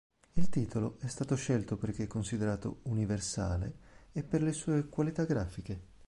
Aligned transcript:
Il 0.33 0.49
titolo 0.49 0.97
è 1.01 1.05
stato 1.07 1.35
scelto 1.35 1.77
perché 1.77 2.07
considerato 2.07 2.79
"universale" 2.85 3.71
e 4.11 4.23
per 4.23 4.41
le 4.41 4.51
sue 4.51 4.87
qualità 4.89 5.25
grafiche. 5.25 5.79